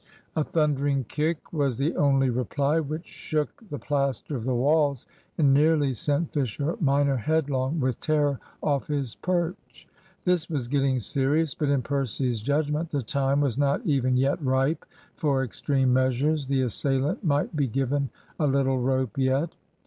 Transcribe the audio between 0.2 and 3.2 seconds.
A thundering kick was the only reply, which